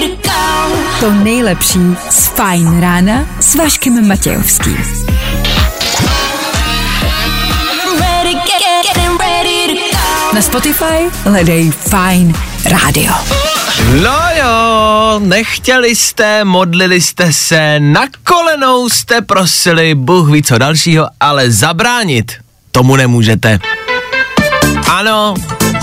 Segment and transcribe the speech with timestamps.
[0.00, 0.76] to go.
[1.00, 1.80] To nejlepší
[2.10, 4.76] z Fajn rána s Vaškem Matějovským.
[8.00, 10.34] Ready, get, getting ready to go.
[10.34, 12.34] Na Spotify hledej Fajn
[12.64, 13.12] rádio.
[14.02, 21.08] No jo, nechtěli jste, modlili jste se, na kolenou jste prosili, Bůh ví co dalšího,
[21.20, 22.32] ale zabránit
[22.70, 23.58] tomu nemůžete.
[24.88, 25.34] Ano,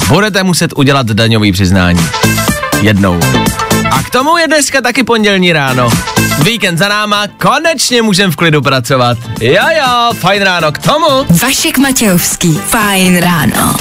[0.07, 2.07] budete muset udělat daňový přiznání.
[2.81, 3.19] Jednou.
[3.91, 5.89] A k tomu je dneska taky pondělní ráno.
[6.43, 9.17] Víkend za náma, konečně můžem v klidu pracovat.
[9.41, 11.05] Jo jo, fajn ráno k tomu.
[11.41, 12.53] Vašek Matějovský.
[12.53, 13.75] Fajn ráno.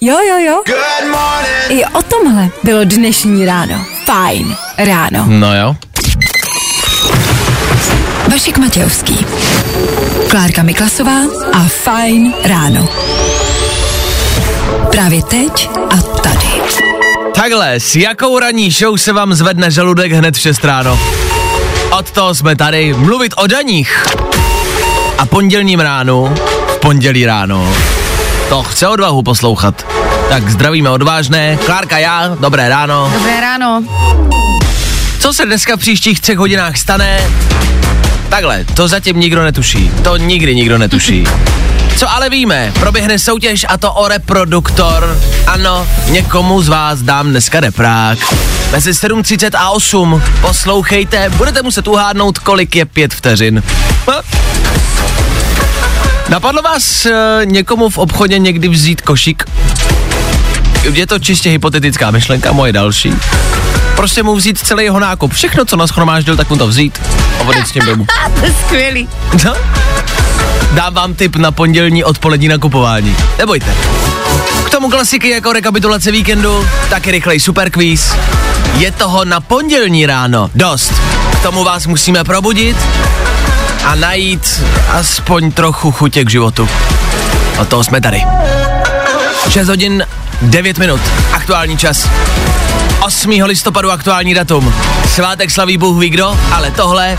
[0.00, 0.62] Jo, jo, jo.
[1.68, 3.84] I o tomhle bylo dnešní ráno.
[4.04, 5.24] Fajn ráno.
[5.28, 5.76] No jo.
[8.30, 9.26] Vašek Matějovský.
[10.30, 11.20] Klárka Miklasová
[11.52, 12.88] a Fajn ráno.
[14.90, 16.46] Právě teď a tady.
[17.34, 21.00] Takhle, s jakou ranní show se vám zvedne žaludek hned v 6 ráno?
[21.98, 24.06] Od toho jsme tady mluvit o daních.
[25.18, 26.34] A pondělním ránu,
[26.68, 27.74] v pondělí ráno,
[28.48, 29.86] to chce odvahu poslouchat.
[30.28, 33.10] Tak zdravíme odvážné, Klárka já, dobré ráno.
[33.14, 33.84] Dobré ráno.
[35.20, 37.20] Co se dneska v příštích třech hodinách stane?
[38.28, 39.90] Takhle, to zatím nikdo netuší.
[40.04, 41.24] To nikdy nikdo netuší.
[41.96, 45.18] Co ale víme, proběhne soutěž a to o reproduktor.
[45.46, 48.18] Ano, někomu z vás dám dneska reprák.
[48.72, 50.22] Mezi 7.30 a 8.
[50.40, 53.62] Poslouchejte, budete muset uhádnout, kolik je pět vteřin.
[54.08, 54.22] Ha?
[56.28, 59.44] Napadlo vás e, někomu v obchodě někdy vzít košík?
[60.92, 63.14] Je to čistě hypotetická myšlenka, moje další.
[63.96, 65.32] Prostě mu vzít celý jeho nákup.
[65.32, 67.00] Všechno, co nashromáždil, tak mu to vzít
[67.40, 68.06] a odjet s tím domů.
[68.40, 69.08] To je skvělý.
[69.44, 69.54] No.
[70.70, 73.16] Dám vám tip na pondělní odpolední nakupování.
[73.38, 73.74] Nebojte.
[74.66, 78.14] K tomu klasiky jako rekapitulace víkendu, taky rychlej superkvíz.
[78.78, 80.92] Je toho na pondělní ráno dost.
[81.32, 82.76] K tomu vás musíme probudit
[83.84, 86.68] a najít aspoň trochu chutě k životu.
[87.58, 88.22] Od toho jsme tady.
[89.48, 90.06] 6 hodin
[90.42, 91.00] 9 minut.
[91.32, 92.08] Aktuální čas.
[93.00, 93.30] 8.
[93.44, 94.74] listopadu aktuální datum.
[95.08, 97.16] Svátek slaví Bůh ví kdo, ale tohle,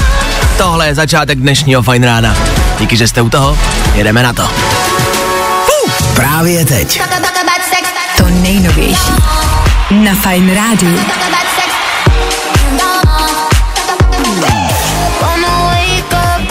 [0.57, 2.35] tohle je začátek dnešního fajn rána.
[2.81, 3.57] Díky, že jste u toho,
[3.93, 4.49] jedeme na to.
[6.15, 7.01] Právě teď.
[8.17, 9.11] To nejnovější.
[9.91, 10.99] Na Fajn rádiu.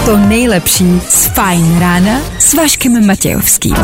[0.05, 3.77] To nejlepší z Fajn rána s Vaškem Matějovským.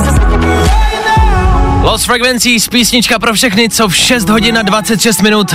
[1.87, 5.55] Los Frequencies, písnička pro všechny, co v 6 hodin a 26 minut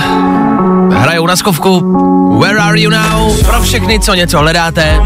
[0.90, 1.80] hrajou na skovku.
[2.40, 3.44] Where are you now?
[3.44, 5.00] Pro všechny, co něco hledáte.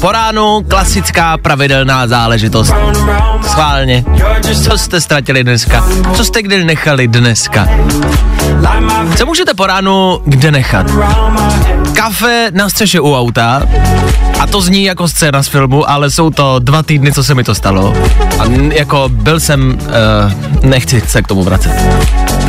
[0.00, 2.74] Po ránu klasická pravidelná záležitost.
[3.42, 4.04] Schválně.
[4.64, 5.84] Co jste ztratili dneska?
[6.14, 7.68] Co jste kdy nechali dneska?
[9.16, 10.86] Co můžete po ránu kde nechat?
[12.04, 13.62] Kafe na střeše u auta.
[14.40, 17.44] A to zní jako scéna z filmu, ale jsou to dva týdny, co se mi
[17.44, 17.94] to stalo.
[18.38, 21.72] A jako byl jsem, uh, nechci se k tomu vracet.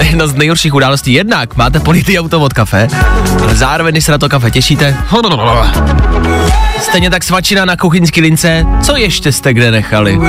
[0.04, 1.14] Jedna z nejhorších událostí.
[1.14, 2.88] Jednak máte politý auto od kafe,
[3.44, 4.98] ale zároveň, když se na to kafe těšíte,
[6.82, 10.20] stejně tak svačina na kuchyňský lince, co ještě jste kde nechali?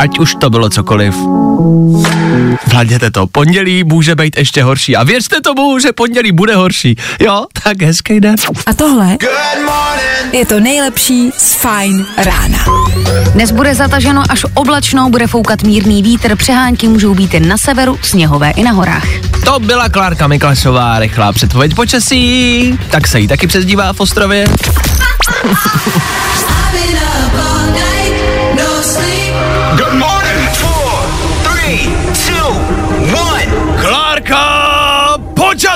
[0.00, 1.14] Ať už to bylo cokoliv.
[2.66, 4.96] Vláděte to, pondělí může být ještě horší.
[4.96, 6.96] A věřte tomu, že pondělí bude horší.
[7.20, 8.36] Jo, tak hezký den.
[8.66, 9.16] A tohle
[10.32, 12.58] je to nejlepší z Fajn rána.
[13.32, 17.98] Dnes bude zataženo až oblačno, bude foukat mírný vítr, přehánky můžou být jen na severu,
[18.02, 19.06] sněhové i na horách.
[19.44, 22.78] To byla Klárka Miklasová, rychlá předpověď počasí.
[22.90, 24.46] Tak se jí taky přezdívá v Ostrově.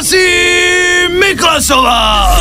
[0.04, 2.36] Počasí Miklasová.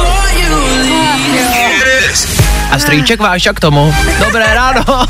[2.71, 3.87] A strýček Váša k tomu.
[4.19, 4.83] Dobré ráno.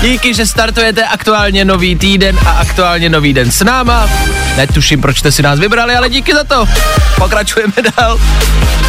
[0.00, 4.10] Díky, že startujete aktuálně nový týden a aktuálně nový den s náma.
[4.56, 6.68] Netuším, proč jste si nás vybrali, ale díky za to.
[7.16, 8.20] Pokračujeme dál.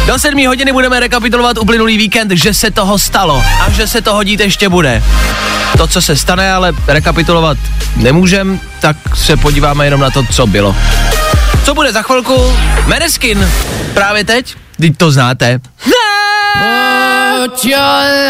[0.06, 4.22] Do sedmí hodiny budeme rekapitulovat uplynulý víkend, že se toho stalo a že se toho
[4.22, 5.02] dít ještě bude.
[5.78, 7.58] To, co se stane, ale rekapitulovat
[7.96, 10.76] nemůžem, tak se podíváme jenom na to, co bylo.
[11.64, 12.56] Co bude za chvilku?
[12.86, 13.52] Mereskin.
[13.94, 14.54] Právě teď?
[14.80, 15.60] Teď to znáte.
[17.44, 17.80] Put your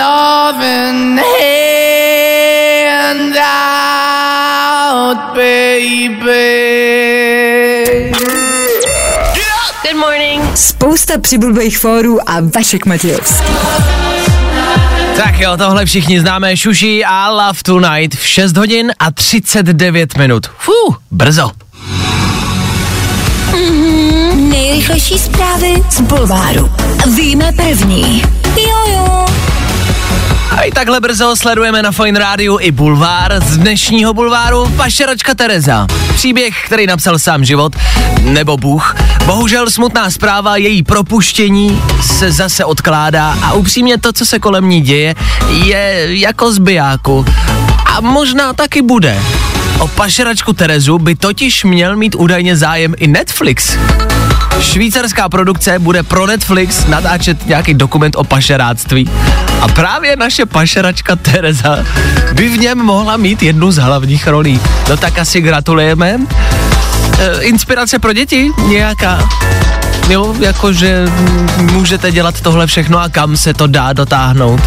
[0.01, 1.21] loving
[2.91, 3.37] hand
[4.93, 6.77] out, baby.
[10.55, 13.53] Spousta přibulbých fórů a Vašek Matějovský.
[15.17, 20.47] Tak jo, tohle všichni známe, Šuší a Love Tonight v 6 hodin a 39 minut.
[20.59, 21.51] Fuh, brzo.
[24.35, 26.71] Nejrychlejší zprávy z Bulváru.
[27.17, 28.23] Víme první.
[28.57, 29.27] Jojo.
[30.51, 33.43] A i takhle brzo sledujeme na Fine Rádiu i bulvár.
[33.43, 35.87] Z dnešního bulváru pašeračka Tereza.
[36.15, 37.77] Příběh, který napsal sám život,
[38.21, 38.97] nebo Bůh.
[39.25, 44.81] Bohužel smutná zpráva, její propuštění se zase odkládá a upřímně to, co se kolem ní
[44.81, 45.15] děje,
[45.49, 47.27] je jako z bijáku.
[47.87, 49.19] A možná taky bude.
[49.79, 53.77] O pašeračku Terezu by totiž měl mít údajně zájem i Netflix.
[54.61, 59.11] Švýcarská produkce bude pro Netflix natáčet nějaký dokument o pašeráctví.
[59.61, 61.79] A právě naše pašeračka Tereza
[62.33, 64.61] by v něm mohla mít jednu z hlavních rolí.
[64.89, 66.19] No tak asi gratulujeme.
[67.19, 69.29] E, inspirace pro děti nějaká.
[70.09, 71.05] Jo, jakože
[71.61, 74.61] můžete dělat tohle všechno a kam se to dá dotáhnout.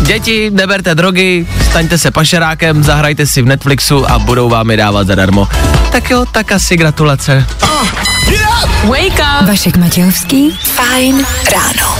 [0.00, 5.06] Děti, neberte drogy, staňte se pašerákem, zahrajte si v Netflixu a budou vám je dávat
[5.06, 5.48] zadarmo.
[5.92, 7.46] Tak jo, tak asi gratulace.
[8.84, 9.48] Wake up.
[9.48, 10.58] Vašek Matějovský.
[10.62, 11.98] Fajn ráno.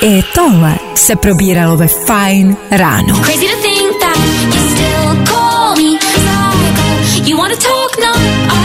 [0.00, 3.20] I tohle se probíralo ve Fajn ráno.
[3.20, 7.30] Crazy to think that you still call me psycho.
[7.30, 8.16] You wanna talk now?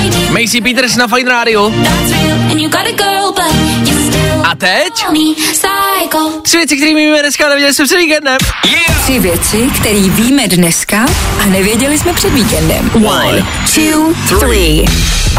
[0.03, 0.33] I do.
[0.41, 1.71] Macy Peters na Fine Radio.
[4.43, 5.05] A teď?
[6.41, 8.37] Tři věci, které víme dneska, nevěděli jsme před víkendem.
[9.03, 11.05] Tři věci, které víme dneska
[11.43, 12.91] a nevěděli jsme před víkendem.
[13.05, 13.45] One,
[13.75, 14.85] two, three.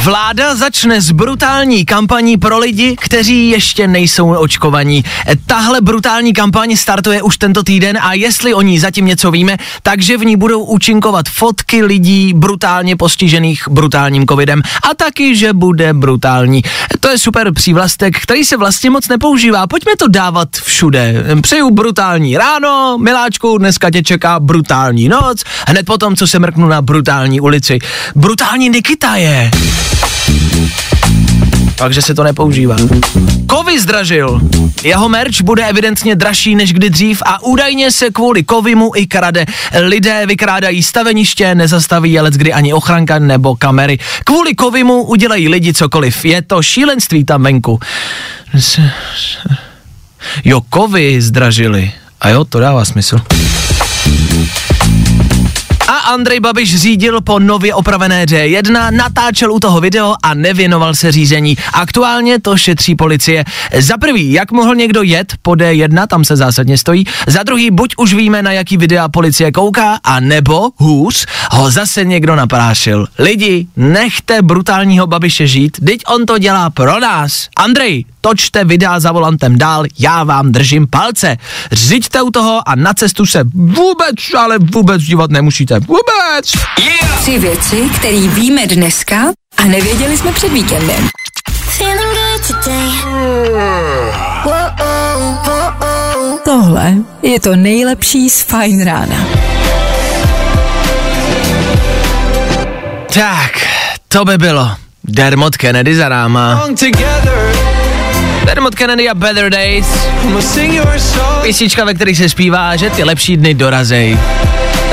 [0.05, 5.05] Vláda začne s brutální kampaní pro lidi, kteří ještě nejsou očkovaní.
[5.29, 9.57] E, Tahle brutální kampaň startuje už tento týden a jestli o ní zatím něco víme,
[9.83, 15.93] takže v ní budou účinkovat fotky lidí brutálně postižených brutálním covidem a taky, že bude
[15.93, 16.63] brutální.
[16.95, 19.67] E, To je super přívlastek, který se vlastně moc nepoužívá.
[19.67, 21.25] Pojďme to dávat všude.
[21.41, 26.83] Přeju brutální ráno, miláčku, dneska tě čeká brutální noc, hned potom, co se mrknu na
[26.83, 27.79] brutální ulici.
[28.15, 29.51] Brutální Nikita je.
[31.79, 32.77] Takže se to nepoužívá.
[33.47, 34.41] Kovy zdražil.
[34.83, 39.47] Jeho merch bude evidentně dražší než kdy dřív a údajně se kvůli kovimu i krade.
[39.81, 43.99] Lidé vykrádají staveniště, nezastaví je kdy ani ochranka nebo kamery.
[44.25, 46.25] Kvůli kovimu udělají lidi cokoliv.
[46.25, 47.81] Je to šílenství tam venku.
[50.45, 51.93] Jo, kovy zdražili.
[52.21, 53.21] A jo, to dává smysl.
[56.09, 61.57] Andrej Babiš řídil po nově opravené D1, natáčel u toho video a nevěnoval se řízení.
[61.73, 63.45] Aktuálně to šetří policie.
[63.79, 67.07] Za prvý, jak mohl někdo jet po D1, tam se zásadně stojí.
[67.27, 72.05] Za druhý, buď už víme, na jaký videa policie kouká, a nebo, hůř, ho zase
[72.05, 73.07] někdo naprášil.
[73.19, 77.49] Lidi, nechte brutálního Babiše žít, teď on to dělá pro nás.
[77.57, 81.37] Andrej, točte videa za volantem dál, já vám držím palce.
[81.73, 85.81] Řiďte u toho a na cestu se vůbec, ale vůbec dívat nemusíte.
[85.99, 86.53] Vůbec!
[87.21, 89.17] Tři věci, které víme dneska
[89.57, 91.09] a nevěděli jsme před víkendem.
[91.51, 92.91] Feeling good today.
[96.45, 99.27] Tohle je to nejlepší z Fajn rána.
[103.15, 103.53] Tak,
[104.09, 104.71] to by bylo.
[105.05, 106.65] Dermot Kennedy za náma.
[108.45, 109.87] Dermot Kennedy a Better Days.
[111.43, 114.19] Písnička, ve které se zpívá, že ty lepší dny dorazej.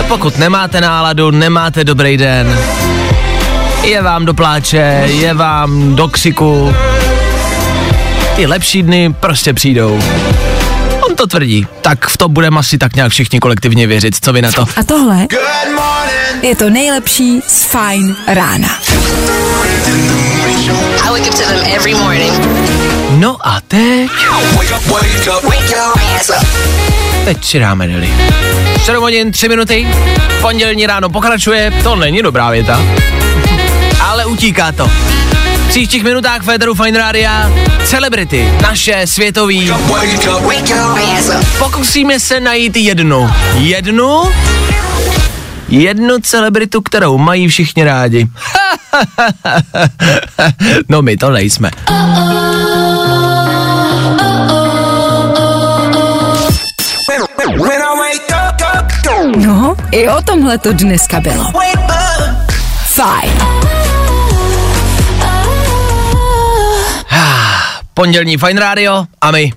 [0.07, 2.59] Pokud nemáte náladu, nemáte dobrý den,
[3.83, 6.75] je vám do pláče, je vám do křiku,
[8.35, 10.00] ty lepší dny prostě přijdou.
[11.15, 14.41] On to tvrdí, tak v to budeme asi tak nějak všichni kolektivně věřit, co vy
[14.41, 14.65] na to?
[14.77, 15.27] A tohle
[16.41, 18.67] je to nejlepší z Fajn rána.
[21.03, 22.34] I wake up to them every morning.
[23.10, 24.12] No a teď,
[27.25, 28.13] teď si dáme deli.
[28.86, 29.88] 7 hodin, 3 minuty,
[30.41, 32.81] pondělní ráno pokračuje, to není dobrá věta,
[34.00, 34.91] ale utíká to.
[35.65, 37.51] V příštích minutách Federu Fine Rádia,
[37.86, 39.72] celebrity, naše světový,
[41.60, 43.29] pokusíme se najít jednu.
[43.53, 44.22] Jednu?
[45.69, 48.27] Jednu celebritu, kterou mají všichni rádi.
[50.89, 51.72] no my to nejsme.
[59.38, 61.51] No, i o tomhle to dneska bylo.
[62.86, 63.64] Fajn.
[67.97, 69.53] Pondělní Fine Radio a my.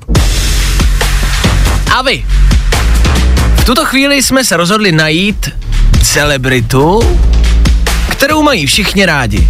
[1.97, 2.25] A vy.
[3.57, 5.51] V tuto chvíli jsme se rozhodli najít
[6.03, 7.19] celebritu,
[8.09, 9.49] kterou mají všichni rádi.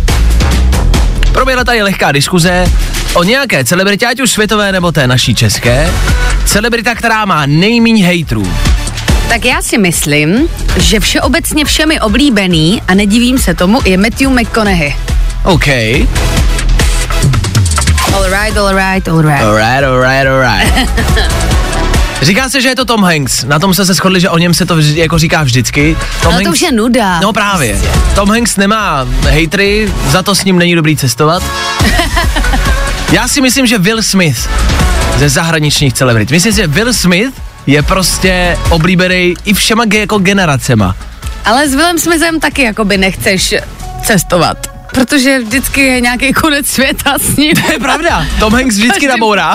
[1.33, 2.73] Proběhla tady lehká diskuze
[3.15, 5.91] o nějaké celebritě, ať už světové nebo té naší české,
[6.45, 8.53] Celebrita, která má nejmíň hejtrů.
[9.29, 14.97] Tak já si myslím, že všeobecně všemi oblíbený, a nedivím se tomu, je Matthew McConaughey.
[15.45, 15.67] OK.
[18.15, 19.43] All right, all right, all right.
[19.43, 20.91] Alright, alright, alright.
[22.23, 23.45] Říká se, že je to Tom Hanks.
[23.45, 25.97] Na tom se se shodli, že o něm se to vždy, jako říká vždycky.
[26.23, 27.21] Tom Ale to už je nuda.
[27.21, 27.79] No právě.
[28.15, 31.43] Tom Hanks nemá hejtry, za to s ním není dobrý cestovat.
[33.13, 34.49] Já si myslím, že Will Smith
[35.17, 36.31] ze zahraničních celebrit.
[36.31, 37.35] Myslím si, že Will Smith
[37.67, 40.97] je prostě oblíbený i všema jako generacema.
[41.45, 43.55] Ale s Willem Smithem taky jakoby nechceš
[44.05, 44.68] cestovat.
[44.99, 47.53] Protože vždycky je nějaký konec světa s ním.
[47.55, 48.27] To je pravda.
[48.39, 49.55] Tom Hanks vždycky Každý- nabourá.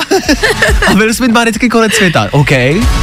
[0.88, 2.27] A Will Smith má vždycky konec světa.
[2.31, 2.50] OK.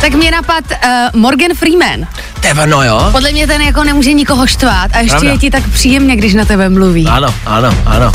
[0.01, 2.07] Tak mě napad uh, Morgan Freeman.
[2.41, 3.09] Teba, no jo.
[3.13, 5.33] Podle mě ten jako nemůže nikoho štvát a ještě Pravda.
[5.33, 7.07] je ti tak příjemně, když na tebe mluví.
[7.07, 8.13] Ano, ano, ano.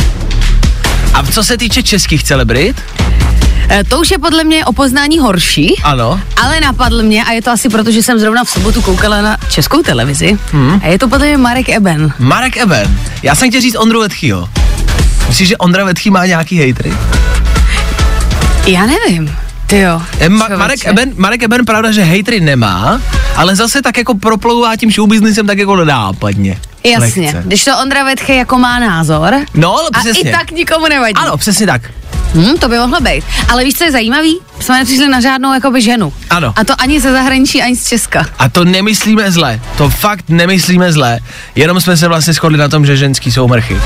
[1.13, 2.81] A co se týče českých celebrit?
[3.69, 6.19] Eh, To už je podle mě o poznání horší, Ano.
[6.41, 9.37] ale napadl mě, a je to asi proto, že jsem zrovna v sobotu koukala na
[9.49, 10.81] českou televizi, Hmm.
[10.83, 12.13] a je to podle mě Marek Eben.
[12.19, 12.99] Marek Eben.
[13.23, 14.49] Já jsem chtěl říct Ondru Vetchýho.
[15.27, 16.93] Myslíš, že Ondra Vetchý má nějaký hejtry?
[18.67, 19.35] Já nevím.
[19.67, 20.01] Ty jo.
[20.19, 23.01] Eh, Ma- Marek, Eben, Marek Eben pravda, že hejtry nemá,
[23.35, 26.59] ale zase tak jako proplouvá tím showbiznisem tak jako nenápadně.
[26.83, 27.43] Jasně, Lehce.
[27.45, 30.29] když to Ondra Vetche jako má názor No, ale a přesně.
[30.29, 31.13] i tak nikomu nevadí.
[31.15, 31.81] Ano, přesně tak.
[32.35, 33.23] Hm, to by mohlo být.
[33.49, 34.39] Ale víš, co je zajímavý?
[34.59, 36.13] Jsme nepřišli na žádnou jakoby ženu.
[36.29, 36.53] Ano.
[36.55, 38.25] A to ani ze zahraničí, ani z Česka.
[38.39, 39.59] A to nemyslíme zle.
[39.77, 41.19] To fakt nemyslíme zle.
[41.55, 43.77] Jenom jsme se vlastně shodli na tom, že ženský jsou mrchy.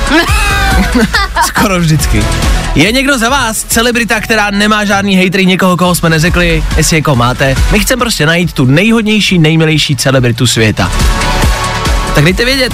[1.46, 2.24] Skoro vždycky.
[2.74, 7.16] Je někdo za vás celebrita, která nemá žádný hejtry, někoho, koho jsme neřekli, jestli někoho
[7.16, 7.54] máte?
[7.72, 10.92] My chceme prostě najít tu nejhodnější, nejmilejší celebritu světa.
[12.14, 12.72] Tak dejte vědět.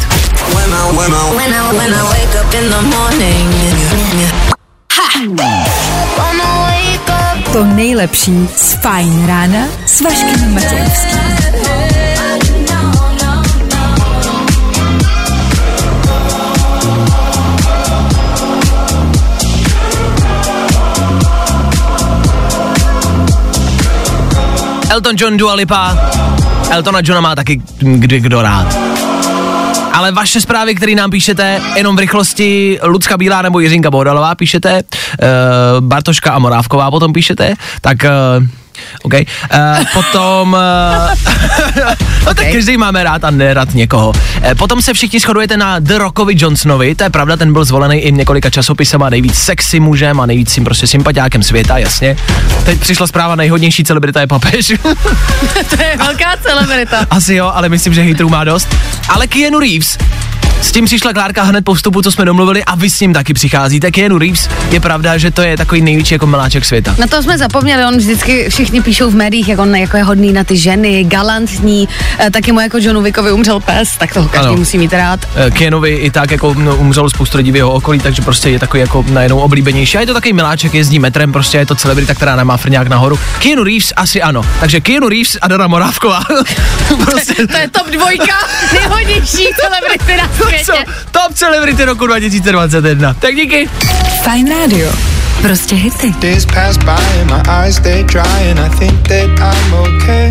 [7.53, 11.27] To nejlepší z Fajn rána s Vaškem Matějovským.
[24.89, 25.99] Elton John, Dua Lipa.
[26.71, 28.86] Eltona Johna má taky kdy kdo rád.
[29.97, 34.83] Ale vaše zprávy, které nám píšete, jenom v rychlosti, Lucka Bílá nebo Jiřinka Bohdalová píšete,
[34.83, 38.47] uh, Bartoška a Morávková potom píšete, tak uh,
[39.03, 39.15] OK.
[39.15, 39.21] Uh,
[39.93, 40.53] potom...
[40.53, 41.35] Uh,
[42.27, 44.09] no tak každý máme rád a nerad někoho.
[44.09, 47.99] Uh, potom se všichni shodujete na The Rockovi Johnsonovi, to je pravda, ten byl zvolený
[47.99, 52.17] i několika časopisem a nejvíc sexy mužem a nejvíc prostě sympatiákem světa, jasně.
[52.65, 54.73] Teď přišla zpráva, nejhodnější celebrita je papež.
[55.71, 57.07] To je velká celebrita.
[57.11, 58.77] Asi jo, ale myslím, že hejtrů má dost.
[59.09, 59.99] Ale Keanu Reeves,
[60.67, 63.35] s tím přišla Klárka hned po vstupu, co jsme domluvili a vy s ním taky
[63.35, 63.91] přicházíte.
[63.91, 66.95] Keanu Reeves, je pravda, že to je takový největší jako miláček světa.
[66.99, 70.33] Na to jsme zapomněli, on vždycky všichni píšou v médiích, jak on jako je hodný
[70.33, 74.47] na ty ženy, galantní, eh, taky mu jako Johnu Wickovi umřel pes, tak toho každý
[74.47, 74.57] Ano.
[74.57, 75.21] musí mít rád.
[75.53, 78.81] Keanovi i tak jako no, umřelo spoustu lidí v jeho okolí, takže prostě je takový
[78.81, 79.97] jako najednou oblíbenější.
[79.97, 83.19] A je to takový miláček, jezdí metrem, prostě je to celebrita, která nemá frňák nahoru.
[83.39, 84.43] Keanu Reeves asi ano.
[84.61, 86.21] Takže Keanu Reeves a Dana Morávková.
[87.05, 88.35] prostě, To je top dvojka
[88.73, 90.56] nejhodnější celebrity na co?
[90.65, 90.85] Světě.
[91.11, 93.15] Top celebrity roku 2021.
[93.15, 93.69] Tak díky.
[94.23, 94.93] Fajn rádio.
[95.43, 96.15] Prostě hity.
[96.19, 100.31] Days pass by and my eyes stay dry and I think that I'm okay.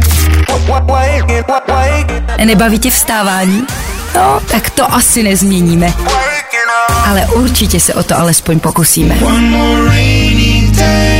[2.45, 3.67] Nebaví tě vstávání?
[4.15, 5.93] No, tak to asi nezměníme.
[7.05, 9.15] Ale určitě se o to alespoň pokusíme.
[9.21, 11.14] One more rainy day.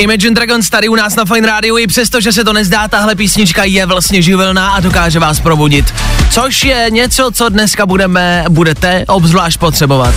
[0.00, 3.14] Imagine Dragons tady u nás na Fine Radio, i přesto, že se to nezdá, tahle
[3.14, 5.94] písnička je vlastně živelná a dokáže vás probudit.
[6.30, 10.14] Což je něco, co dneska budeme, budete obzvlášť potřebovat.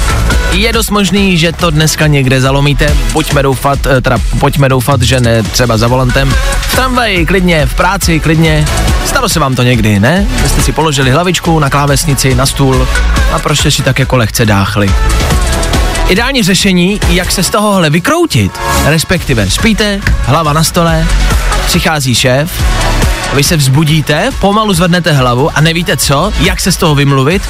[0.52, 5.20] Je dost možný, že to dneska někde zalomíte, pojďme doufat, eh, teda pojďme doufat, že
[5.20, 6.36] ne třeba za volantem.
[6.62, 8.66] V tramvaji, klidně, v práci, klidně.
[9.06, 10.28] Stalo se vám to někdy, ne?
[10.44, 12.88] Vy jste si položili hlavičku na klávesnici, na stůl
[13.34, 14.92] a prostě si tak jako lehce dáchli.
[16.10, 21.08] Ideální řešení, jak se z tohohle vykroutit, respektive spíte, hlava na stole,
[21.66, 22.52] přichází šéf,
[23.34, 27.42] vy se vzbudíte, pomalu zvednete hlavu a nevíte co, jak se z toho vymluvit.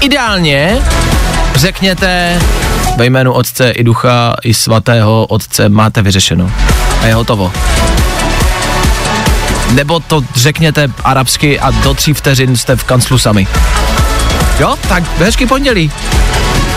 [0.00, 0.78] Ideálně
[1.54, 2.38] řekněte
[2.96, 6.50] ve jménu Otce i Ducha i Svatého Otce máte vyřešeno.
[7.02, 7.52] A je hotovo.
[9.70, 13.46] Nebo to řekněte arabsky a do tří vteřin jste v kanclu sami.
[14.58, 15.92] Jo, tak hezký pondělí.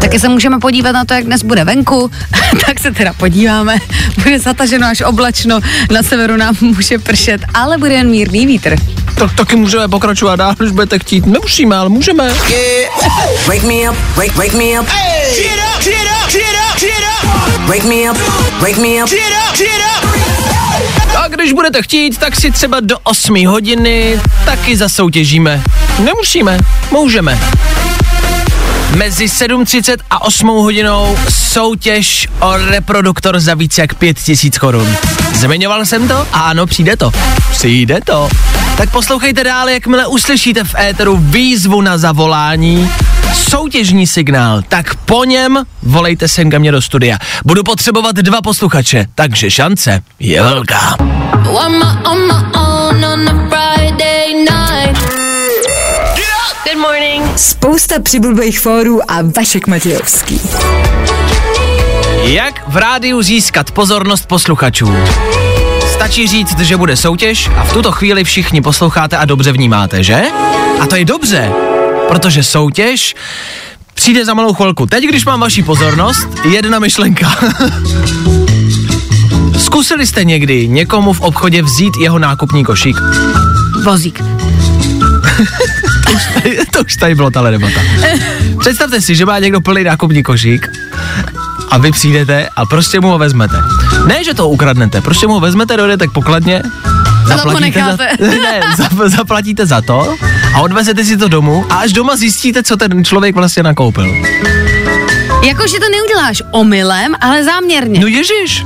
[0.00, 2.10] Taky se můžeme podívat na to, jak dnes bude venku,
[2.66, 3.76] tak se teda podíváme.
[4.22, 8.76] Bude zataženo až oblačno, na severu nám může pršet, ale bude jen mírný vítr.
[9.14, 11.26] tak taky můžeme pokračovat dál, když budete chtít.
[11.26, 12.28] Nemusíme, ale můžeme.
[13.46, 14.88] Wake me up, wake, wake me up.
[17.66, 18.18] Wake me up,
[18.60, 19.10] wake me up.
[21.16, 25.62] A když budete chtít, tak si třeba do 8 hodiny taky zasoutěžíme.
[25.98, 26.58] Nemusíme,
[26.90, 27.38] můžeme.
[28.96, 34.96] Mezi 7.30 a 8 hodinou soutěž o reproduktor za více jak 5000 korun.
[35.34, 36.26] Zmiňoval jsem to?
[36.32, 37.10] Ano, přijde to.
[37.50, 38.28] Přijde to.
[38.76, 42.90] Tak poslouchejte dál, jakmile uslyšíte v éteru výzvu na zavolání,
[43.48, 47.18] soutěžní signál, tak po něm volejte sem ke mně do studia.
[47.44, 50.96] Budu potřebovat dva posluchače, takže šance je velká.
[56.64, 57.38] Good morning.
[57.38, 60.40] Spousta přibulbých fórů a Vašek Matějovský.
[62.22, 64.94] Jak v rádiu získat pozornost posluchačů?
[65.92, 70.22] Stačí říct, že bude soutěž a v tuto chvíli všichni posloucháte a dobře vnímáte, že?
[70.80, 71.52] A to je dobře,
[72.08, 73.14] protože soutěž
[73.94, 74.86] přijde za malou chvilku.
[74.86, 77.38] Teď, když mám vaši pozornost, jedna myšlenka.
[79.58, 82.96] Zkusili jste někdy někomu v obchodě vzít jeho nákupní košík?
[83.84, 84.22] Vozík.
[86.72, 87.80] to už tady bylo tahle debata.
[88.58, 90.68] Představte si, že má někdo plný nákupní košík
[91.70, 93.56] a vy přijdete a prostě mu ho vezmete.
[94.06, 96.62] Ne, že to ukradnete, prostě mu ho vezmete, dojdete k pokladně,
[97.42, 98.08] to ponecháte.
[98.20, 100.16] za, ne, za, zaplatíte za to
[100.54, 104.14] a odvezete si to domů a až doma zjistíte, co ten člověk vlastně nakoupil.
[105.44, 108.00] Jakože to neuděláš omylem, ale záměrně.
[108.00, 108.64] No ježiš,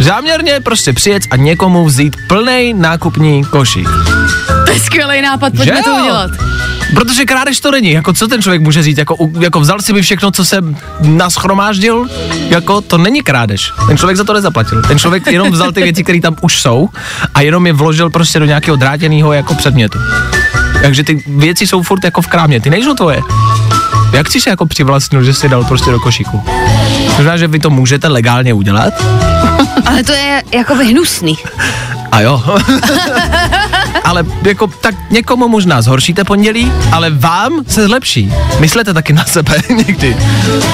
[0.00, 3.88] záměrně prostě přijet a někomu vzít plný nákupní košík.
[4.66, 6.30] To je skvělý nápad, pojďme to udělat.
[6.94, 10.02] Protože krádež to není, jako co ten člověk může říct, jako, jako vzal si mi
[10.02, 12.06] všechno, co jsem naschromáždil,
[12.48, 13.72] jako to není krádež.
[13.88, 14.82] Ten člověk za to nezaplatil.
[14.82, 16.88] Ten člověk jenom vzal ty věci, které tam už jsou
[17.34, 19.98] a jenom je vložil prostě do nějakého drátěného jako předmětu.
[20.82, 23.20] Takže ty věci jsou furt jako v krámě, ty nejsou tvoje.
[24.12, 26.44] Jak jsi se jako přivlastnil, že jsi dal prostě do košíku?
[27.16, 28.94] Možná, že vy to můžete legálně udělat,
[29.86, 31.34] Ale to je jako hnusný.
[32.12, 32.42] a jo.
[34.04, 38.32] ale jako tak někomu možná zhoršíte pondělí, ale vám se zlepší.
[38.58, 39.54] Myslete taky na sebe
[39.86, 40.16] někdy.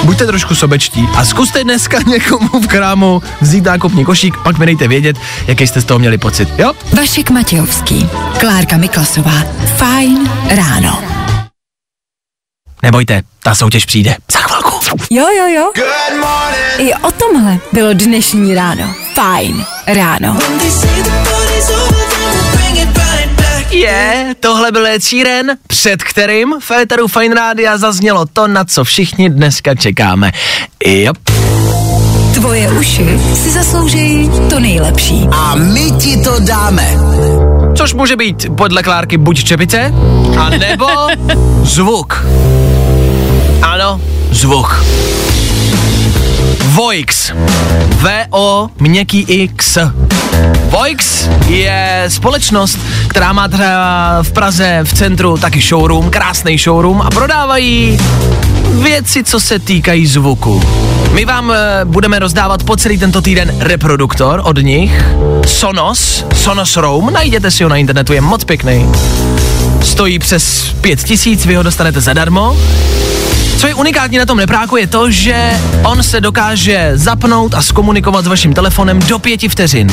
[0.04, 4.88] Buďte trošku sobečtí a zkuste dneska někomu v krámu vzít nákupní košík, pak mi dejte
[4.88, 6.48] vědět, jaký jste z toho měli pocit.
[6.58, 6.72] Jo?
[6.96, 9.42] Vašek Matějovský, Klárka Miklasová,
[9.76, 11.02] Fajn ráno.
[12.82, 14.70] Nebojte, ta soutěž přijde za chvilku.
[15.10, 15.72] Jo, jo, jo.
[15.76, 16.90] Good morning.
[16.90, 18.94] I o tomhle bylo dnešní ráno.
[19.14, 20.38] Fajn ráno.
[23.80, 29.30] Je, tohle byl Sheeran, před kterým v Féteru Fine Rádia zaznělo to, na co všichni
[29.30, 30.32] dneska čekáme.
[30.86, 31.12] Jo.
[32.34, 35.28] Tvoje uši si zaslouží to nejlepší.
[35.32, 36.96] A my ti to dáme.
[37.76, 39.94] Což může být podle Klárky buď čepice,
[40.38, 40.86] a nebo
[41.62, 42.26] zvuk.
[43.62, 44.84] Ano, zvuk.
[46.64, 47.32] Voix.
[47.88, 49.78] V-O měkký X.
[50.64, 57.10] Voix je společnost, která má třeba v Praze v centru taky showroom, krásný showroom a
[57.10, 57.98] prodávají
[58.82, 60.62] věci, co se týkají zvuku.
[61.12, 65.04] My vám e, budeme rozdávat po celý tento týden reproduktor od nich,
[65.46, 68.86] Sonos, Sonos Roam, najděte si ho na internetu, je moc pěkný.
[69.82, 72.56] Stojí přes pět tisíc, vy ho dostanete zadarmo.
[73.60, 78.24] Co je unikátní na tom nepráku je to, že on se dokáže zapnout a zkomunikovat
[78.24, 79.88] s vaším telefonem do pěti vteřin.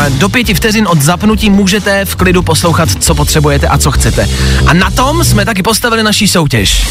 [0.00, 4.28] A Do pěti vteřin od zapnutí můžete v klidu poslouchat, co potřebujete a co chcete.
[4.66, 6.86] A na tom jsme taky postavili naší soutěž.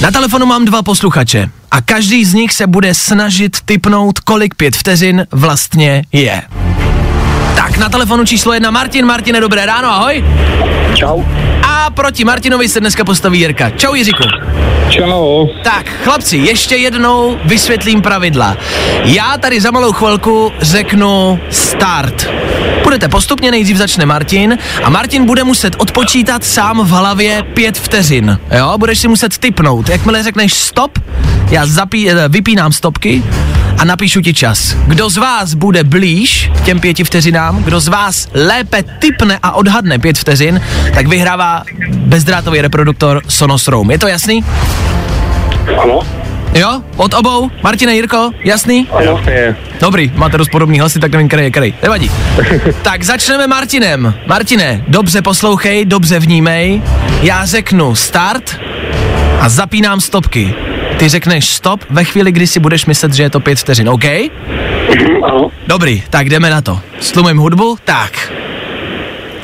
[0.00, 4.76] Na telefonu mám dva posluchače a každý z nich se bude snažit typnout, kolik pět
[4.76, 6.42] vteřin vlastně je.
[7.56, 9.06] Tak, na telefonu číslo jedna Martin.
[9.06, 10.24] Martine, dobré ráno, ahoj.
[10.94, 11.22] Čau.
[11.62, 13.70] A proti Martinovi se dneska postaví Jirka.
[13.70, 14.22] Čau Jiříku.
[14.90, 15.46] Čau.
[15.64, 18.56] Tak, chlapci, ještě jednou vysvětlím pravidla.
[19.04, 22.28] Já tady za malou chvilku řeknu start.
[22.82, 28.38] Budete postupně, nejdřív začne Martin a Martin bude muset odpočítat sám v hlavě pět vteřin.
[28.50, 29.88] Jo, budeš si muset typnout.
[29.88, 30.98] Jakmile řekneš stop,
[31.50, 33.22] já zapí, eh, vypínám stopky
[33.78, 34.76] a napíšu ti čas.
[34.86, 39.52] Kdo z vás bude blíž k těm pěti vteřinám, kdo z vás lépe typne a
[39.52, 40.60] odhadne pět vteřin,
[40.94, 43.90] tak vyhrává bezdrátový reproduktor Sonos Roam.
[43.90, 44.44] Je to jasný?
[45.82, 46.00] Ano?
[46.54, 46.82] Jo?
[46.96, 47.50] Od obou?
[47.62, 48.30] Martine, Jirko?
[48.44, 48.88] Jasný?
[49.00, 49.56] Jasně.
[49.80, 51.74] Dobrý, máte dost podobný hlasy, tak nevím, který je který.
[51.82, 52.10] Nevadí.
[52.82, 54.14] tak začneme Martinem.
[54.26, 56.82] Martine, dobře poslouchej, dobře vnímej.
[57.22, 58.60] Já řeknu start
[59.40, 60.54] a zapínám stopky.
[60.98, 64.04] Ty řekneš stop ve chvíli, kdy si budeš myslet, že je to pět vteřin, OK?
[65.22, 65.50] Ano.
[65.66, 66.80] Dobrý, tak jdeme na to.
[67.00, 68.32] Stlumím hudbu, tak.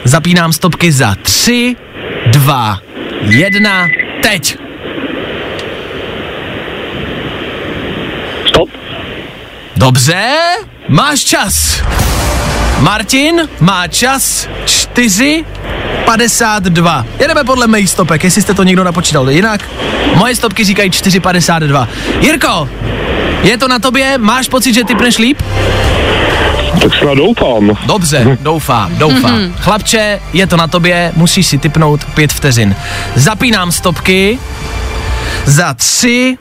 [0.05, 1.77] Zapínám stopky za 3,
[2.27, 2.79] 2,
[3.23, 3.89] 1,
[4.23, 4.59] teď.
[8.49, 8.69] Stop.
[9.77, 10.25] Dobře,
[10.89, 11.83] máš čas.
[12.79, 15.45] Martin má čas 4,
[16.17, 17.05] 52.
[17.19, 19.69] Jedeme podle mých stopek, jestli jste to někdo napočítal jinak.
[20.15, 21.89] Moje stopky říkají 4,52.
[22.21, 22.69] Jirko,
[23.43, 24.19] je to na tobě?
[24.19, 25.43] Máš pocit, že typneš líp?
[26.81, 27.79] Tak snad doufám.
[27.87, 29.55] Dobře, doufám, doufám.
[29.61, 32.77] Chlapče, je to na tobě, musíš si typnout pět vteřin.
[33.15, 34.39] Zapínám stopky
[35.45, 36.39] za tři,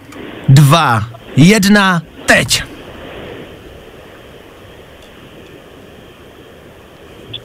[0.50, 1.04] dva,
[1.36, 2.64] jedna, teď.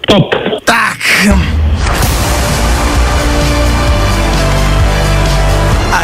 [0.04, 0.34] Stop.
[0.64, 0.98] Tak.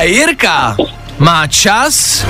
[0.02, 0.76] Jirka
[1.18, 2.26] má čas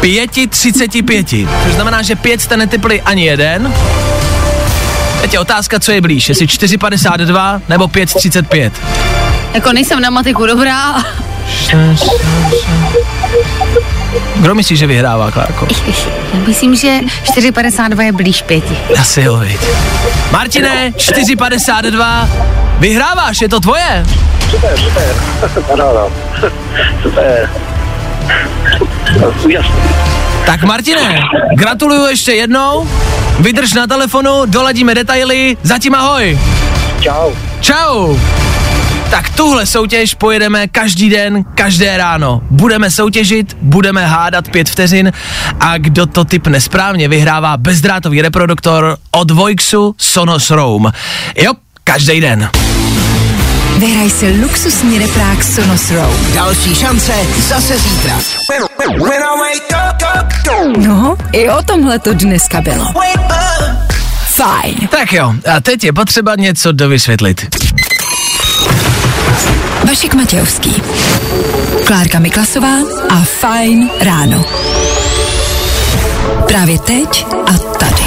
[0.00, 3.74] 5.35, což znamená, že pět jste netypli ani jeden.
[5.20, 8.70] Teď je otázka, co je blíž, jestli 4.52 nebo 5.35.
[9.54, 11.04] Jako nejsem na matiku dobrá.
[14.36, 15.68] Kdo myslí, že vyhrává, Klárko?
[16.46, 18.76] Myslím, že 4,52 je blíž pěti.
[19.00, 19.60] Asi jo, viď.
[20.30, 22.28] Martine, 4.52,
[22.78, 24.04] vyhráváš, je to tvoje.
[24.50, 25.62] Super, super.
[25.66, 26.06] Paráda.
[27.02, 27.50] Super.
[29.44, 29.82] Úžasný.
[30.46, 31.20] Tak Martine,
[31.56, 32.88] gratuluju ještě jednou,
[33.40, 36.38] vydrž na telefonu, doladíme detaily, zatím ahoj.
[37.00, 37.32] Čau.
[37.60, 38.16] Čau.
[39.12, 42.40] Tak tuhle soutěž pojedeme každý den, každé ráno.
[42.50, 45.12] Budeme soutěžit, budeme hádat pět vteřin
[45.60, 50.92] a kdo to typ nesprávně vyhrává bezdrátový reproduktor od Voixu Sonos Roam.
[51.36, 51.52] Jo,
[51.84, 52.50] každý den.
[53.78, 56.34] Vyhraj si luxusní reprák Sonos Roam.
[56.34, 57.12] Další šance
[57.48, 58.18] zase zítra.
[60.76, 62.86] No, i o tomhle to dneska bylo.
[64.26, 64.88] Fajn.
[64.90, 67.46] Tak jo, a teď je potřeba něco dovysvětlit.
[69.88, 70.82] Vašik Matějovský,
[71.86, 72.76] Klárka Miklasová
[73.10, 74.44] a Fajn ráno.
[76.46, 78.04] Právě teď a tady.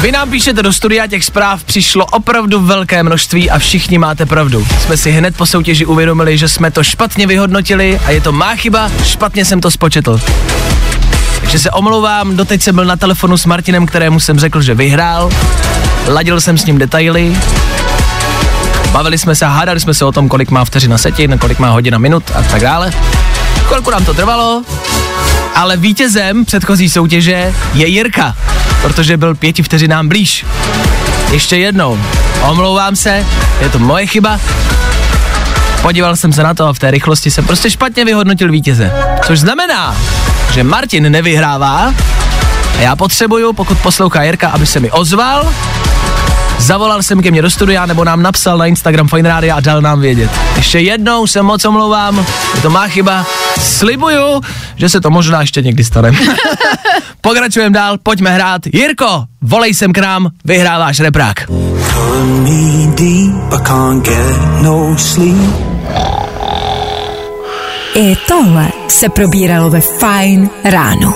[0.00, 4.66] Vy nám píšete do studia, těch zpráv přišlo opravdu velké množství a všichni máte pravdu.
[4.80, 8.56] Jsme si hned po soutěži uvědomili, že jsme to špatně vyhodnotili a je to má
[8.56, 10.20] chyba, špatně jsem to spočetl.
[11.40, 15.30] Takže se omlouvám, doteď jsem byl na telefonu s Martinem, kterému jsem řekl, že vyhrál.
[16.06, 17.36] Ladil jsem s ním detaily.
[18.92, 21.98] Bavili jsme se hádali jsme se o tom, kolik má vteřina setin, kolik má hodina
[21.98, 22.92] minut a tak dále.
[23.66, 24.62] Chvilku nám to trvalo,
[25.54, 28.36] ale vítězem předchozí soutěže je Jirka,
[28.82, 30.46] protože byl pěti vteřinám blíž.
[31.30, 31.98] Ještě jednou,
[32.42, 33.26] omlouvám se,
[33.60, 34.40] je to moje chyba.
[35.82, 38.92] Podíval jsem se na to a v té rychlosti jsem prostě špatně vyhodnotil vítěze.
[39.26, 39.96] Což znamená,
[40.52, 41.94] že Martin nevyhrává
[42.78, 45.52] a já potřebuju, pokud poslouchá Jirka, aby se mi ozval,
[46.58, 49.80] zavolal jsem ke mně do studia nebo nám napsal na Instagram Fine Radio a dal
[49.80, 50.30] nám vědět.
[50.56, 53.26] Ještě jednou se moc omlouvám, je to má chyba.
[53.60, 54.40] Slibuju,
[54.76, 56.12] že se to možná ještě někdy stane.
[57.20, 58.62] Pokračujeme dál, pojďme hrát.
[58.72, 61.46] Jirko, volej sem k nám, vyhráváš reprák.
[67.94, 71.14] I tohle se probíralo ve Fajn ráno.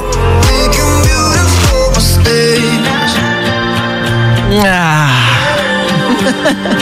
[4.68, 5.21] Ah.
[6.33, 6.82] 哈 哈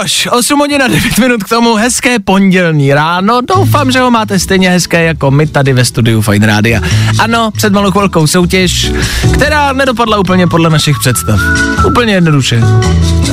[0.00, 4.38] což, 8 hodin a 9 minut k tomu, hezké pondělní ráno, doufám, že ho máte
[4.38, 6.80] stejně hezké jako my tady ve studiu Fine Rádia.
[7.18, 8.92] Ano, před malou chvilkou soutěž,
[9.34, 11.40] která nedopadla úplně podle našich představ.
[11.86, 12.60] Úplně jednoduše.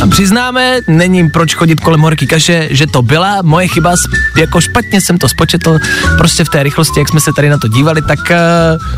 [0.04, 3.94] A přiznáme, není proč chodit kolem horký kaše, že to byla moje chyba,
[4.38, 5.80] jako špatně jsem to spočetl,
[6.18, 8.20] prostě v té rychlosti, jak jsme se tady na to dívali, tak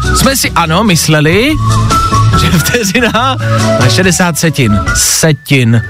[0.02, 1.52] uh, jsme si ano mysleli,
[2.42, 3.38] že vteřina
[3.80, 4.80] na 60 setin.
[4.96, 5.84] Setin.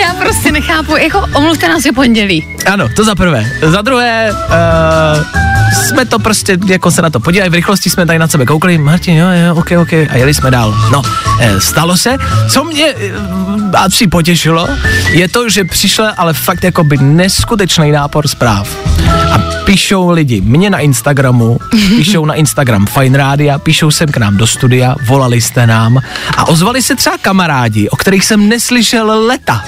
[0.00, 2.46] Já prostě nechápu, jako omluvte nás je pondělí.
[2.72, 3.52] Ano, to za prvé.
[3.62, 5.46] Za druhé, uh,
[5.86, 8.78] jsme to prostě, jako se na to podívali, v rychlosti jsme tady na sebe koukali,
[8.78, 10.74] Martin, jo, jo, ok, ok, a jeli jsme dál.
[10.92, 11.02] No,
[11.40, 12.16] eh, stalo se,
[12.48, 12.94] co mě
[13.88, 14.68] tři potěšilo,
[15.10, 18.76] je to, že přišel ale fakt jako by neskutečný nápor zpráv.
[19.32, 21.58] A píšou lidi mě na Instagramu,
[21.96, 25.98] píšou na Instagram Fine Rádia, píšou sem k nám do studia, volali jste nám
[26.36, 29.64] a ozvali se třeba kamarádi, o kterých jsem neslyšel leta.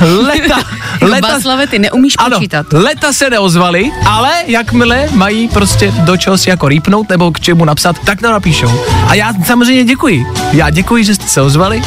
[0.00, 0.58] Leta,
[1.02, 2.66] leta, Václave, ty neumíš ano, počítat.
[2.72, 7.64] leta se neozvali, ale jakmile mají prostě do čeho si jako rýpnout nebo k čemu
[7.64, 8.80] napsat, tak to napíšou.
[9.08, 10.26] A já samozřejmě děkuji.
[10.52, 11.82] Já děkuji, že jste se ozvali.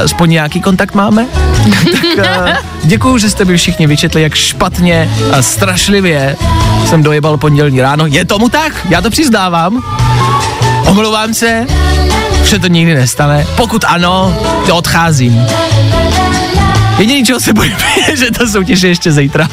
[0.00, 1.26] Aspoň nějaký kontakt máme.
[2.16, 2.48] tak uh,
[2.84, 6.36] děkuju, že jste mi všichni vyčetli, jak špatně a strašlivě
[6.86, 8.06] jsem dojebal pondělní ráno.
[8.06, 8.86] Je tomu tak?
[8.88, 9.82] Já to přiznávám.
[10.86, 11.66] Omlouvám se,
[12.44, 13.46] že to nikdy nestane.
[13.56, 15.46] Pokud ano, to odcházím.
[16.98, 17.76] Jediný, čeho se bojím,
[18.08, 19.48] je, že ta soutěž je ještě zítra.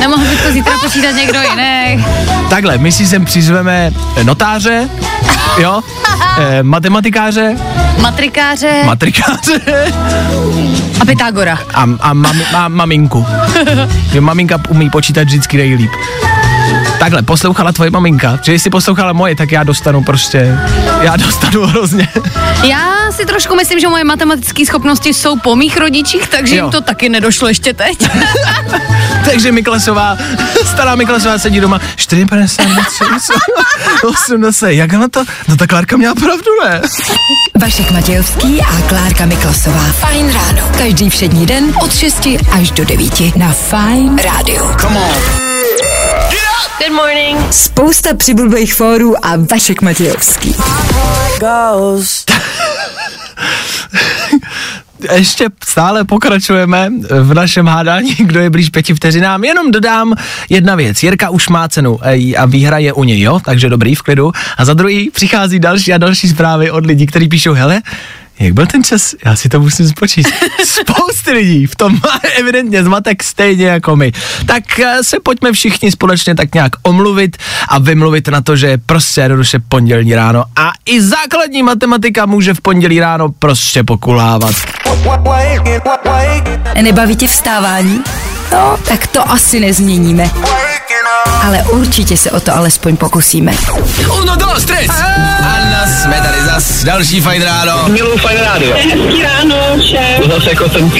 [0.00, 2.04] Nemohl by to zítra počítat někdo jiný.
[2.50, 3.90] Takhle, my si sem přizveme
[4.22, 4.88] notáře,
[5.58, 5.80] jo,
[6.38, 7.56] eh, matematikáře,
[8.00, 9.60] Matrikáře matrikáře
[11.00, 11.58] a Pythagora.
[11.74, 13.26] a, a mami, ma, maminku.
[14.12, 15.90] Jo, maminka umí počítat vždycky nejlíp.
[17.08, 20.58] Takhle, poslouchala tvoje maminka, že jestli poslouchala moje, tak já dostanu prostě,
[21.00, 22.08] já dostanu hrozně.
[22.62, 26.64] Já si trošku myslím, že moje matematické schopnosti jsou po mých rodičích, takže Jo.
[26.64, 27.98] jim to taky nedošlo ještě teď.
[29.24, 30.18] Takže Miklasová,
[30.64, 33.18] stará Miklasová sedí doma, 4,50,
[34.08, 35.24] 80, jak na to?
[35.48, 36.80] No ta Klárka měla pravdu, ne?
[37.60, 39.84] Vašek Matějovský a Klárka Miklasová.
[39.92, 40.70] Fajn ráno.
[40.78, 44.62] Každý všední den od 6 až do 9 na Fajn rádiu.
[44.80, 45.47] Come on.
[46.58, 47.52] Good morning.
[47.52, 50.54] Spousta přibulbých fórů a Vašek Matějovský.
[55.14, 56.90] ještě stále pokračujeme
[57.22, 59.44] v našem hádání, kdo je blíž pěti vteřinám.
[59.44, 60.14] Jenom dodám
[60.48, 61.02] jedna věc.
[61.02, 63.40] Jirka už má cenu ej, a výhra je u něj, jo?
[63.44, 64.32] Takže dobrý, v klidu.
[64.56, 67.82] A za druhý přichází další a další zprávy od lidí, kteří píšou, hele,
[68.38, 69.14] jak byl ten čas?
[69.24, 70.32] Já si to musím spočítat.
[70.64, 74.12] Spousty lidí v tom má evidentně zmatek stejně jako my.
[74.46, 77.36] Tak eh, se pojďme všichni společně tak nějak omluvit
[77.68, 82.54] a vymluvit na to, že je prostě jednoduše pondělní ráno a i základní matematika může
[82.54, 84.54] v pondělí ráno prostě pokulávat.
[86.82, 88.00] Nebaví tě vstávání?
[88.52, 90.30] No, tak to asi nezměníme.
[91.42, 93.52] Ale určitě se o to alespoň pokusíme.
[94.22, 94.90] Uno, dos, tres.
[95.40, 96.84] Ano, jsme tady zas.
[96.84, 97.88] Další fajn ráno.
[97.88, 98.76] Miluji fajn rádio.
[98.76, 99.56] Hezký ráno,
[99.90, 100.32] šéf.
[100.34, 100.90] Zase jako jsem.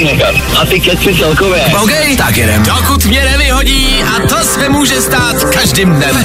[0.61, 1.65] A ty keci celkově.
[1.83, 2.63] OK, tak jedem.
[2.63, 6.25] Dokud mě nevyhodí a to se může stát každým dnem.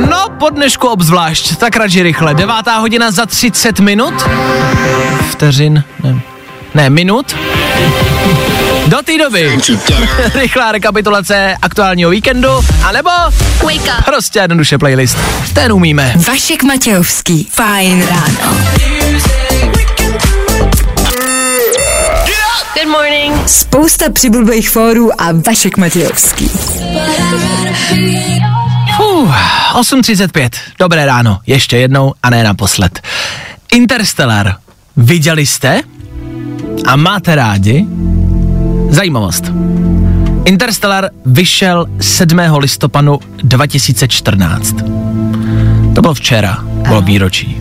[0.10, 2.34] no, po dnešku obzvlášť, tak radši rychle.
[2.34, 4.14] Devátá hodina za 30 minut.
[5.30, 6.20] Vteřin, ne,
[6.74, 7.36] ne minut.
[8.90, 9.58] Do té doby
[10.34, 12.48] rychlá rekapitulace aktuálního víkendu,
[12.84, 13.10] anebo
[13.62, 14.04] Wake up.
[14.04, 15.18] prostě jednoduše playlist.
[15.54, 16.14] Ten umíme.
[16.28, 17.48] Vašek Matějovský.
[17.52, 18.56] Fajn ráno.
[22.74, 23.48] Good morning.
[23.48, 26.48] Spousta přibulbých fórů a Vašek Matějovský.
[28.96, 29.34] Fuh,
[29.74, 30.50] 8.35.
[30.78, 31.38] Dobré ráno.
[31.46, 33.00] Ještě jednou a ne naposled.
[33.72, 34.54] Interstellar.
[34.96, 35.82] Viděli jste?
[36.86, 37.86] A máte rádi?
[38.90, 39.52] Zajímavost.
[40.44, 42.38] Interstellar vyšel 7.
[42.58, 44.76] listopadu 2014.
[45.94, 47.56] To bylo včera, bylo výročí.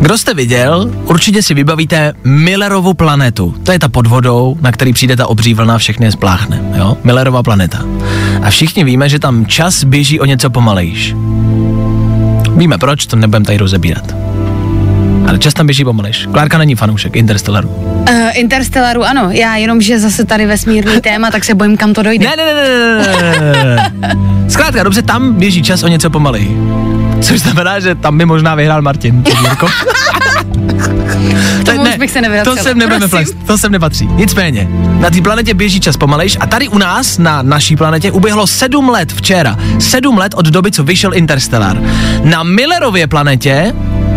[0.00, 3.54] Kdo jste viděl, určitě si vybavíte Millerovu planetu.
[3.62, 6.60] To je ta pod vodou, na který přijde ta obří vlna a všechny je spláchne.
[6.76, 6.96] Jo?
[7.04, 7.84] Millerova planeta.
[8.42, 11.14] A všichni víme, že tam čas běží o něco pomalejš.
[12.56, 14.23] Víme proč, to nebudem tady rozebírat.
[15.28, 16.28] Ale čas tam běží pomalejš.
[16.32, 17.68] Klárka není fanoušek Interstellaru.
[17.68, 19.28] Uh, Interstellaru, ano.
[19.30, 22.26] Já jenom, že zase tady vesmírný téma, tak se bojím, kam to dojde.
[22.26, 24.16] Ne, ne, ne, ne, ne, ne, ne.
[24.48, 26.58] Zkrátka, dobře, tam běží čas o něco pomaleji.
[27.20, 29.24] Což znamená, že tam by možná vyhrál Martin.
[31.64, 34.06] Tomu už bych se nevracela, To sem nebudeme flex, to sem nepatří.
[34.06, 34.68] Nicméně,
[35.00, 38.88] na té planetě běží čas pomalejš a tady u nás, na naší planetě, uběhlo sedm
[38.88, 39.56] let včera.
[39.78, 41.80] Sedm let od doby, co vyšel Interstellar.
[42.24, 43.74] Na Millerově planetě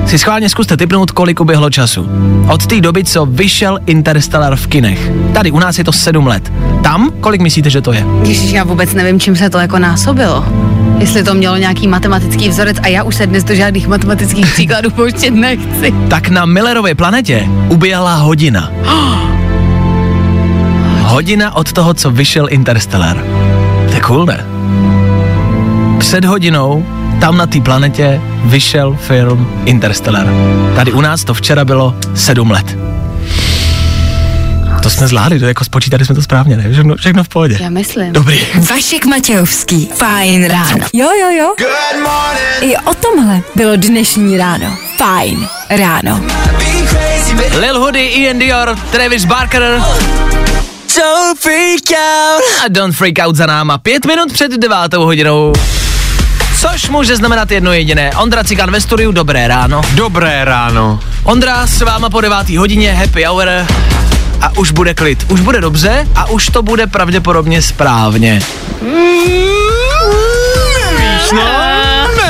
[0.08, 2.10] si schválně zkuste typnout, kolik uběhlo času.
[2.50, 5.12] Od té doby, co vyšel Interstellar v kinech.
[5.34, 6.54] Tady u nás je to sedm let.
[6.84, 8.06] Tam, kolik myslíte, že to je?
[8.24, 10.46] Ježiš, já vůbec nevím, čím se to jako násobilo.
[10.98, 14.90] Jestli to mělo nějaký matematický vzorec a já už se dnes do žádných matematických příkladů
[14.90, 15.94] pouštět nechci.
[16.10, 18.72] Tak na Millerově planetě uběhla hodina.
[21.02, 23.18] Hodina od toho, co vyšel Interstellar.
[23.88, 24.46] To je cool, ne?
[25.98, 26.86] Před hodinou
[27.20, 30.28] tam na té planetě vyšel film Interstellar.
[30.76, 32.78] Tady u nás to včera bylo sedm let.
[34.84, 36.72] To jsme zvládli, to jako spočítali jsme to správně, ne?
[36.72, 37.58] Všechno, všechno v pohodě.
[37.62, 38.14] Já myslím.
[38.14, 38.40] Dobrý.
[38.70, 39.90] Vašek Matějovský.
[39.96, 40.86] Fajn ráno.
[40.94, 41.56] Jo, jo, jo.
[41.58, 42.74] Good morning.
[42.74, 44.78] I o tomhle bylo dnešní ráno.
[44.98, 46.22] Fajn ráno.
[47.60, 49.82] Lil Hoodie, Ian Dior, Travis Barker
[50.98, 52.42] don't freak out.
[52.66, 53.78] a Don't Freak Out za náma.
[53.78, 55.54] Pět minut před devátou hodinou.
[56.60, 58.12] Což může znamenat jedno jediné.
[58.16, 59.82] Ondra Cigan ve studiu, dobré ráno.
[59.96, 61.00] Dobré ráno.
[61.24, 63.50] Ondra s váma po devátý hodině, happy hour
[64.42, 65.26] a už bude klid.
[65.30, 68.42] Už bude dobře a už to bude pravděpodobně správně.
[70.98, 71.67] Víš no?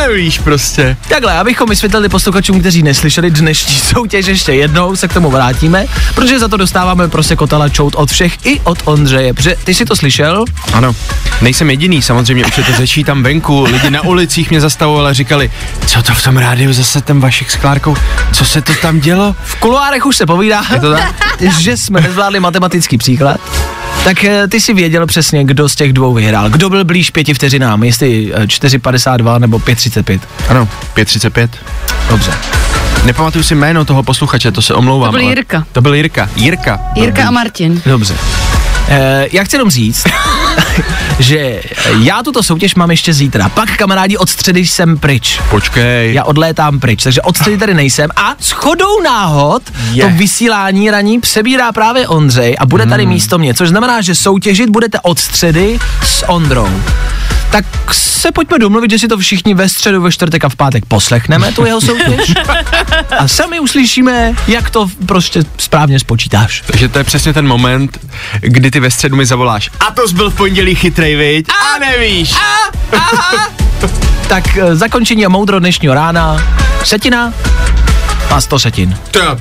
[0.08, 0.98] Nevíš prostě.
[1.08, 6.40] Takhle, abychom vysvětlili posluchačům, kteří neslyšeli dnešní soutěž ještě jednou, se k tomu vrátíme, protože
[6.40, 9.96] za to dostáváme prostě kotala čout od všech i od Ondřeje, protože ty si to
[9.96, 10.46] slyšel?
[10.74, 10.96] Ano,
[11.42, 15.14] nejsem jediný, samozřejmě už se to řečí tam venku, lidi na ulicích mě zastavovali a
[15.14, 15.52] říkali,
[15.88, 17.96] co to v tom rádiu zase ten Vašek s Klárkou,
[18.34, 19.36] co se to tam dělo?
[19.44, 21.16] V kuloárech už se povídá, Je to tak?
[21.60, 23.40] že jsme nezvládli matematický příklad.
[24.08, 26.50] Tak eh, ty si věděl přesně, kdo z těch dvou vyhrál.
[26.50, 30.20] Kdo byl blíž pěti vteřinám, jestli eh, 4,52 nebo 5,35.
[30.50, 31.50] Ano, 5.35.
[32.10, 32.32] Dobře.
[33.06, 35.12] Nepamatuju si jméno toho posluchače, to se omlouvám.
[35.12, 35.66] To byl ale- Jirka.
[35.72, 36.30] To byl Jirka.
[36.36, 36.80] Jirka.
[36.96, 37.82] Jirka a Martin.
[37.86, 38.16] Dobře.
[38.90, 40.04] Eh, já chci jenom říct,
[41.20, 41.62] že
[42.00, 43.50] já tuto soutěž mám ještě zítra.
[43.50, 45.40] Pak, kamarádi, od středy jsem pryč.
[45.50, 46.14] Počkej.
[46.14, 50.04] Já odlétám pryč, takže od středy tady nejsem a s chodou náhod Je.
[50.04, 54.70] to vysílání raní přebírá právě Ondřej a bude tady místo mě, což znamená, že soutěžit
[54.70, 56.70] budete od středy s Ondrou.
[57.52, 60.86] Tak se pojďme domluvit, že si to všichni ve středu, ve čtvrtek a v pátek
[60.86, 62.34] poslechneme, tu jeho soutěž.
[63.20, 66.64] A sami uslyšíme, jak to prostě správně spočítáš.
[66.68, 68.00] Takže to je přesně ten moment,
[68.42, 69.70] kdy ty ve středu mi zavoláš.
[69.80, 71.48] A to byl v pondělí chytrej, viď?
[71.50, 72.34] A nevíš.
[74.28, 76.44] Tak eh, zakončení a moudro dnešního rána.
[76.84, 77.34] Setina
[78.30, 78.98] a 100 setin.
[79.12, 79.38] To,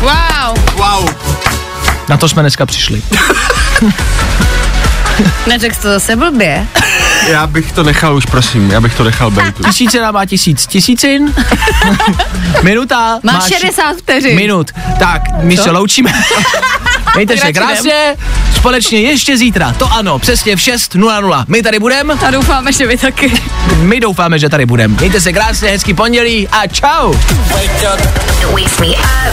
[0.00, 0.58] Wow.
[0.76, 1.10] wow.
[2.08, 3.02] Na to jsme dneska přišli.
[5.46, 6.66] Neřekl jsi to zase blbě.
[7.28, 9.54] Já bych to nechal už, prosím, já bych to nechal být.
[9.66, 11.34] Tisícina má tisíc tisícin.
[12.62, 14.36] Minuta Máš 60 vteřin.
[14.36, 14.70] minut.
[14.98, 15.62] Tak, my Co?
[15.62, 16.12] se loučíme.
[17.14, 18.16] Mějte se krásně.
[18.56, 19.72] Společně ještě zítra.
[19.72, 21.44] To ano, přesně v 6.00.
[21.48, 22.14] My tady budeme.
[22.26, 23.32] A doufáme, že vy taky.
[23.76, 24.94] My doufáme, že tady budeme.
[24.98, 27.14] Mějte se krásně, hezký pondělí a čau.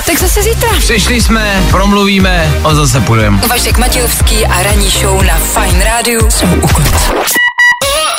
[0.06, 0.70] Tak zase zítra.
[0.78, 3.42] Přišli jsme, promluvíme a zase půjdeme.
[3.48, 7.45] Vašek Matějovský a ranní show na Fine Radio jsou u konce.